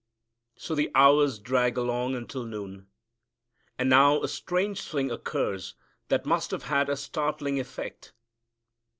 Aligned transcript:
So 0.55 0.73
the 0.73 0.89
hours 0.95 1.37
drag 1.37 1.77
along 1.77 2.15
until 2.15 2.43
noon. 2.43 2.87
And 3.77 3.87
now 3.87 4.23
a 4.23 4.27
strange 4.27 4.81
thing 4.81 5.11
occurs 5.11 5.75
that 6.07 6.25
must 6.25 6.49
have 6.49 6.63
had 6.63 6.89
a 6.89 6.97
startling 6.97 7.59
effect. 7.59 8.11